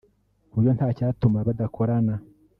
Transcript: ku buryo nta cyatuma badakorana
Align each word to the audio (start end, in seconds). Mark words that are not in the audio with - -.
ku 0.49 0.53
buryo 0.55 0.71
nta 0.77 0.89
cyatuma 0.97 1.37
badakorana 1.47 2.15